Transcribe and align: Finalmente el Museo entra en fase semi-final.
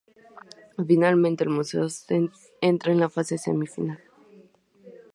Finalmente 0.87 1.43
el 1.43 1.51
Museo 1.51 1.85
entra 2.61 2.91
en 2.91 3.07
fase 3.11 3.37
semi-final. 3.37 3.99